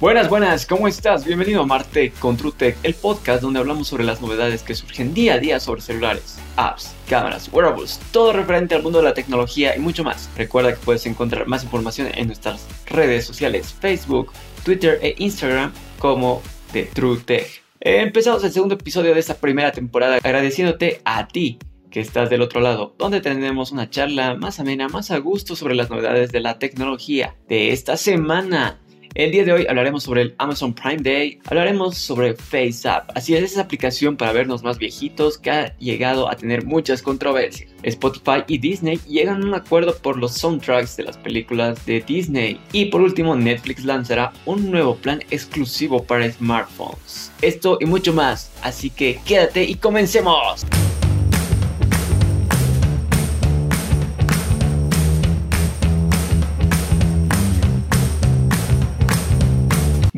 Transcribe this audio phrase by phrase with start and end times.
[0.00, 1.26] Buenas, buenas, ¿cómo estás?
[1.26, 5.34] Bienvenido a Marte con TrueTech, el podcast donde hablamos sobre las novedades que surgen día
[5.34, 9.78] a día sobre celulares, apps, cámaras, wearables, todo referente al mundo de la tecnología y
[9.78, 10.30] mucho más.
[10.38, 14.32] Recuerda que puedes encontrar más información en nuestras redes sociales, Facebook,
[14.64, 16.40] Twitter e Instagram como
[16.72, 17.62] de TrueTech.
[17.80, 21.58] Empezamos el segundo episodio de esta primera temporada agradeciéndote a ti
[21.90, 25.74] que estás del otro lado, donde tenemos una charla más amena, más a gusto sobre
[25.74, 28.80] las novedades de la tecnología de esta semana.
[29.14, 33.42] El día de hoy hablaremos sobre el Amazon Prime Day, hablaremos sobre FaceApp, así es
[33.42, 37.68] esa aplicación para vernos más viejitos que ha llegado a tener muchas controversias.
[37.82, 42.60] Spotify y Disney llegan a un acuerdo por los soundtracks de las películas de Disney.
[42.72, 47.32] Y por último, Netflix lanzará un nuevo plan exclusivo para smartphones.
[47.42, 50.64] Esto y mucho más, así que quédate y comencemos.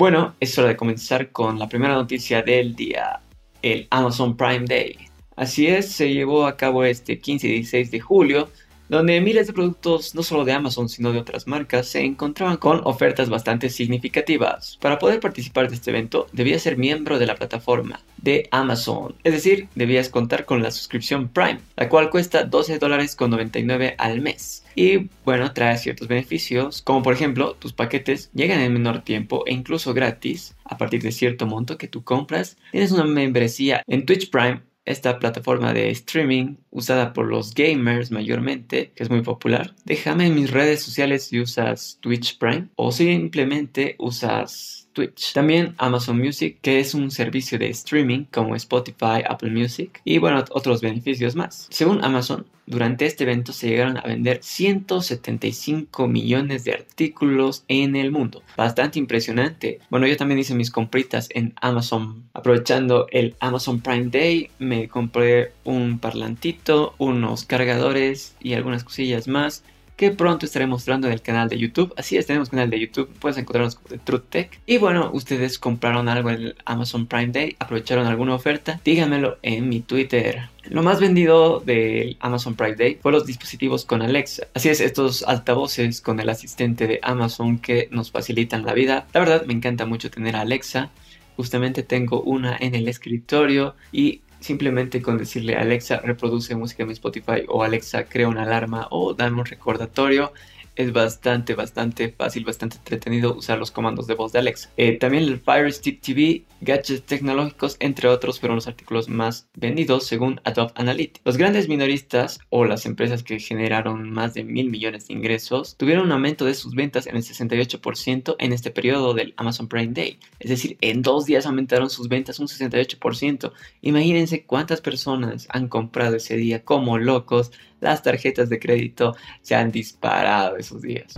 [0.00, 3.20] Bueno, es hora de comenzar con la primera noticia del día,
[3.60, 4.96] el Amazon Prime Day.
[5.36, 8.48] Así es, se llevó a cabo este 15 y 16 de julio
[8.90, 12.80] donde miles de productos, no solo de Amazon, sino de otras marcas, se encontraban con
[12.84, 14.78] ofertas bastante significativas.
[14.80, 19.32] Para poder participar de este evento, debías ser miembro de la plataforma de Amazon, es
[19.32, 24.20] decir, debías contar con la suscripción Prime, la cual cuesta 12 dólares con 99 al
[24.20, 24.64] mes.
[24.74, 29.52] Y bueno, trae ciertos beneficios, como por ejemplo, tus paquetes llegan en menor tiempo e
[29.52, 32.56] incluso gratis a partir de cierto monto que tú compras.
[32.72, 38.92] Tienes una membresía en Twitch Prime esta plataforma de streaming usada por los gamers mayormente,
[38.94, 39.74] que es muy popular.
[39.84, 44.89] Déjame en mis redes sociales si usas Twitch Prime o simplemente usas
[45.34, 50.44] También Amazon Music, que es un servicio de streaming como Spotify, Apple Music y bueno,
[50.50, 51.66] otros beneficios más.
[51.70, 58.12] Según Amazon, durante este evento se llegaron a vender 175 millones de artículos en el
[58.12, 58.44] mundo.
[58.56, 59.80] Bastante impresionante.
[59.90, 62.28] Bueno, yo también hice mis compritas en Amazon.
[62.32, 69.64] Aprovechando el Amazon Prime Day, me compré un parlantito, unos cargadores y algunas cosillas más
[70.00, 71.92] que pronto estaré mostrando en el canal de YouTube.
[71.94, 74.58] Así es, tenemos canal de YouTube, puedes encontrarnos de Truth Tech.
[74.64, 79.68] Y bueno, ustedes compraron algo en el Amazon Prime Day, aprovecharon alguna oferta, díganmelo en
[79.68, 80.48] mi Twitter.
[80.70, 84.46] Lo más vendido del Amazon Prime Day fue los dispositivos con Alexa.
[84.54, 89.06] Así es, estos altavoces con el asistente de Amazon que nos facilitan la vida.
[89.12, 90.88] La verdad, me encanta mucho tener a Alexa.
[91.36, 96.92] Justamente tengo una en el escritorio y simplemente con decirle Alexa reproduce música en mi
[96.94, 100.32] Spotify o Alexa crea una alarma o dame un recordatorio
[100.80, 104.70] es bastante, bastante fácil, bastante entretenido usar los comandos de voz de Alexa.
[104.78, 110.06] Eh, también el Fire Stick TV, gadgets tecnológicos, entre otros, fueron los artículos más vendidos
[110.06, 111.20] según Adobe Analytics.
[111.24, 116.06] Los grandes minoristas o las empresas que generaron más de mil millones de ingresos tuvieron
[116.06, 120.18] un aumento de sus ventas en el 68% en este periodo del Amazon Prime Day.
[120.38, 123.52] Es decir, en dos días aumentaron sus ventas un 68%.
[123.82, 129.70] Imagínense cuántas personas han comprado ese día como locos las tarjetas de crédito se han
[129.70, 131.14] disparado esos días.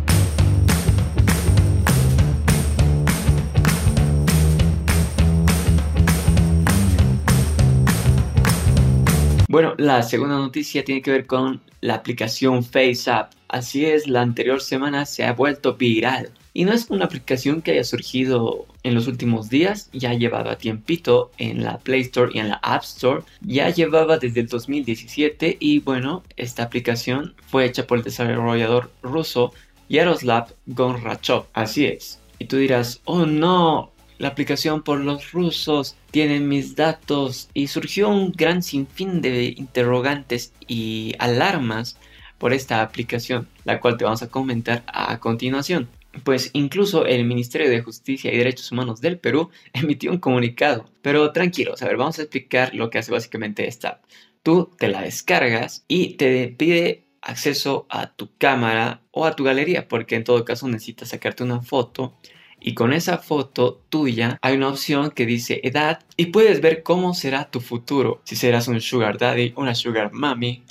[9.52, 13.32] Bueno, la segunda noticia tiene que ver con la aplicación FaceApp.
[13.48, 16.30] Así es, la anterior semana se ha vuelto viral.
[16.54, 21.31] Y no es una aplicación que haya surgido en los últimos días, ya llevaba tiempito
[21.38, 25.78] en la Play Store y en la App Store, ya llevaba desde el 2017 y
[25.81, 29.53] bueno, esta aplicación fue hecha por el desarrollador ruso
[29.88, 32.19] Yaroslav Gonrachov, así es.
[32.38, 38.09] Y tú dirás, oh no, la aplicación por los rusos tiene mis datos y surgió
[38.09, 41.97] un gran sinfín de interrogantes y alarmas
[42.38, 45.89] por esta aplicación, la cual te vamos a comentar a continuación
[46.24, 50.86] pues incluso el Ministerio de Justicia y Derechos Humanos del Perú emitió un comunicado.
[51.03, 54.00] Pero tranquilos, a ver, vamos a explicar lo que hace básicamente esta.
[54.42, 59.86] Tú te la descargas y te pide acceso a tu cámara o a tu galería,
[59.86, 62.16] porque en todo caso necesitas sacarte una foto
[62.65, 67.12] y con esa foto tuya hay una opción que dice edad y puedes ver cómo
[67.12, 68.20] será tu futuro.
[68.24, 70.62] Si serás un sugar daddy, una sugar mommy,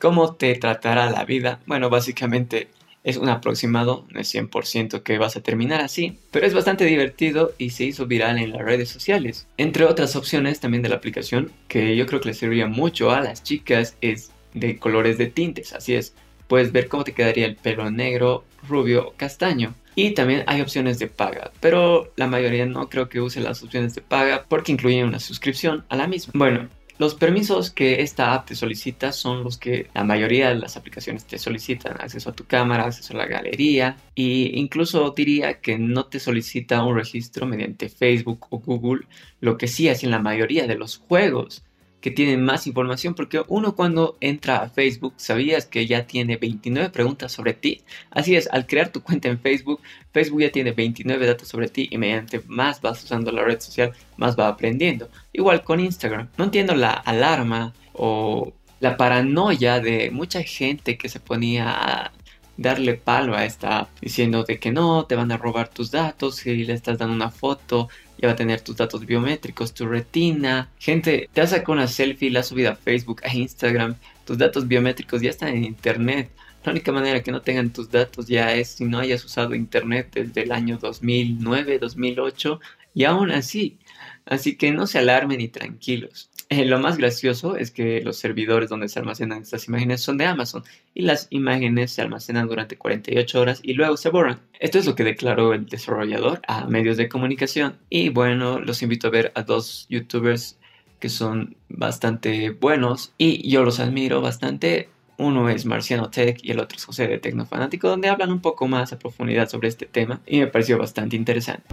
[0.00, 1.60] cómo te tratará la vida.
[1.66, 2.68] Bueno, básicamente
[3.06, 7.52] es un aproximado, no es 100% que vas a terminar así, pero es bastante divertido
[7.56, 9.46] y se hizo viral en las redes sociales.
[9.58, 13.20] Entre otras opciones también de la aplicación que yo creo que le serviría mucho a
[13.20, 16.14] las chicas es de colores de tintes, así es,
[16.48, 19.74] puedes ver cómo te quedaría el pelo negro, rubio o castaño.
[19.94, 23.94] Y también hay opciones de paga, pero la mayoría no creo que use las opciones
[23.94, 26.32] de paga porque incluyen una suscripción a la misma.
[26.34, 30.78] Bueno, Los permisos que esta app te solicita son los que la mayoría de las
[30.78, 32.00] aplicaciones te solicitan.
[32.00, 36.82] Acceso a tu cámara, acceso a la galería e incluso diría que no te solicita
[36.82, 39.06] un registro mediante Facebook o Google,
[39.40, 41.62] lo que sí hace en la mayoría de los juegos
[42.00, 46.90] que tienen más información porque uno cuando entra a Facebook sabías que ya tiene 29
[46.90, 47.82] preguntas sobre ti.
[48.10, 49.80] Así es, al crear tu cuenta en Facebook,
[50.12, 53.92] Facebook ya tiene 29 datos sobre ti y mediante más vas usando la red social,
[54.16, 55.08] más va aprendiendo.
[55.32, 56.28] Igual con Instagram.
[56.36, 62.12] No entiendo la alarma o la paranoia de mucha gente que se ponía a
[62.56, 66.64] darle palo a esta diciendo de que no, te van a robar tus datos si
[66.64, 70.70] le estás dando una foto ya va a tener tus datos biométricos, tu retina.
[70.78, 73.96] Gente, te has sacado una selfie, la has subido a Facebook, a Instagram.
[74.24, 76.30] Tus datos biométricos ya están en internet.
[76.64, 80.08] La única manera que no tengan tus datos ya es si no hayas usado internet
[80.12, 82.60] desde el año 2009, 2008
[82.94, 83.78] y aún así.
[84.24, 86.28] Así que no se alarmen y tranquilos.
[86.48, 90.26] Eh, lo más gracioso es que los servidores donde se almacenan estas imágenes son de
[90.26, 90.62] Amazon
[90.94, 94.40] y las imágenes se almacenan durante 48 horas y luego se borran.
[94.60, 99.08] Esto es lo que declaró el desarrollador a medios de comunicación y bueno, los invito
[99.08, 100.56] a ver a dos youtubers
[101.00, 104.88] que son bastante buenos y yo los admiro bastante.
[105.18, 108.68] Uno es Marciano Tech y el otro es José de Tecnofanático, donde hablan un poco
[108.68, 111.64] más a profundidad sobre este tema y me pareció bastante interesante.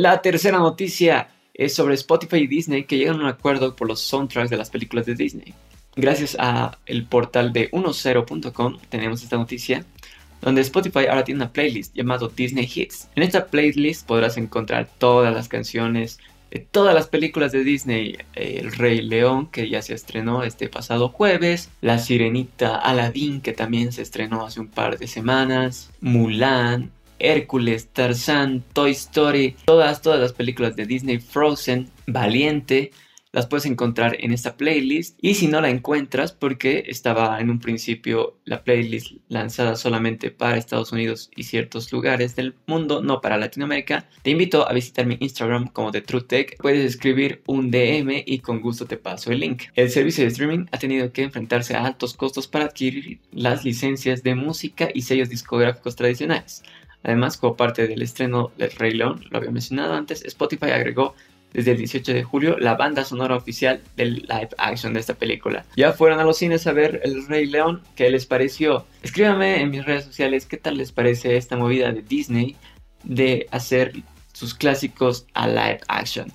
[0.00, 4.00] La tercera noticia es sobre Spotify y Disney que llegan a un acuerdo por los
[4.00, 5.52] soundtracks de las películas de Disney.
[5.94, 9.84] Gracias a el portal de 10.com tenemos esta noticia
[10.40, 13.10] donde Spotify ahora tiene una playlist llamado Disney Hits.
[13.14, 16.18] En esta playlist podrás encontrar todas las canciones
[16.50, 21.10] de todas las películas de Disney, El Rey León, que ya se estrenó este pasado
[21.10, 26.90] jueves, La Sirenita, Aladdin, que también se estrenó hace un par de semanas, Mulan,
[27.20, 32.90] Hércules, Tarzán, Toy Story, todas, todas las películas de Disney, Frozen, Valiente,
[33.32, 37.60] las puedes encontrar en esta playlist y si no la encuentras porque estaba en un
[37.60, 43.36] principio la playlist lanzada solamente para Estados Unidos y ciertos lugares del mundo, no para
[43.36, 46.56] Latinoamérica, te invito a visitar mi Instagram como de TrueTech.
[46.60, 49.64] Puedes escribir un DM y con gusto te paso el link.
[49.74, 54.24] El servicio de streaming ha tenido que enfrentarse a altos costos para adquirir las licencias
[54.24, 56.64] de música y sellos discográficos tradicionales.
[57.02, 61.14] Además, como parte del estreno del Rey León, lo había mencionado antes, Spotify agregó
[61.52, 65.64] desde el 18 de julio la banda sonora oficial del live action de esta película.
[65.76, 68.86] Ya fueron a los cines a ver El Rey León, ¿qué les pareció?
[69.02, 72.56] Escríbanme en mis redes sociales qué tal les parece esta movida de Disney
[73.02, 73.92] de hacer
[74.32, 76.32] sus clásicos a live action.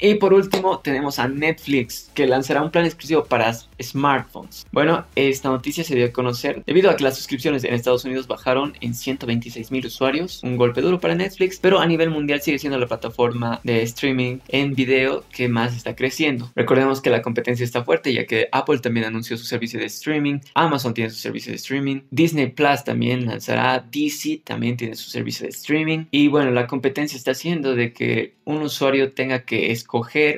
[0.00, 3.52] Y por último tenemos a Netflix que lanzará un plan exclusivo para
[3.82, 4.66] smartphones.
[4.72, 8.26] Bueno, esta noticia se dio a conocer debido a que las suscripciones en Estados Unidos
[8.26, 12.58] bajaron en 126 mil usuarios, un golpe duro para Netflix, pero a nivel mundial sigue
[12.58, 16.50] siendo la plataforma de streaming en video que más está creciendo.
[16.54, 20.40] Recordemos que la competencia está fuerte ya que Apple también anunció su servicio de streaming,
[20.54, 25.44] Amazon tiene su servicio de streaming, Disney Plus también lanzará, DC también tiene su servicio
[25.44, 29.87] de streaming y bueno, la competencia está haciendo de que un usuario tenga que escoger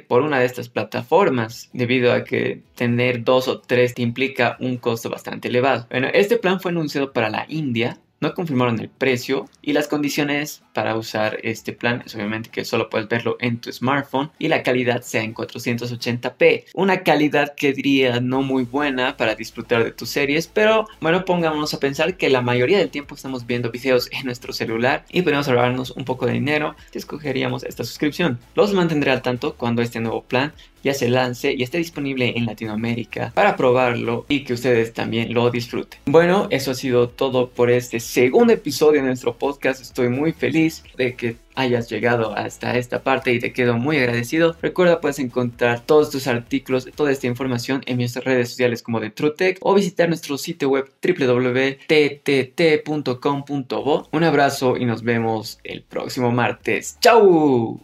[0.09, 4.77] por una de estas plataformas debido a que tener dos o tres te implica un
[4.77, 5.87] costo bastante elevado.
[5.91, 10.63] Bueno, este plan fue anunciado para la India no confirmaron el precio y las condiciones
[10.75, 14.63] para usar este plan es obviamente que solo puedes verlo en tu smartphone y la
[14.63, 16.65] calidad sea en 480p.
[16.75, 21.73] Una calidad que diría no muy buena para disfrutar de tus series, pero bueno, pongámonos
[21.73, 25.49] a pensar que la mayoría del tiempo estamos viendo videos en nuestro celular y podemos
[25.49, 28.39] ahorrarnos un poco de dinero si escogeríamos esta suscripción.
[28.55, 32.47] Los mantendré al tanto cuando este nuevo plan ya se lance y esté disponible en
[32.47, 36.01] Latinoamérica para probarlo y que ustedes también lo disfruten.
[36.07, 39.81] Bueno, eso ha sido todo por este segundo episodio de nuestro podcast.
[39.81, 44.57] Estoy muy feliz de que hayas llegado hasta esta parte y te quedo muy agradecido.
[44.61, 49.11] Recuerda puedes encontrar todos tus artículos, toda esta información en nuestras redes sociales como de
[49.11, 51.79] TrueTech o visitar nuestro sitio web www.ttt.com.bo.
[54.11, 56.97] Un abrazo y nos vemos el próximo martes.
[57.01, 57.81] ¡Chao!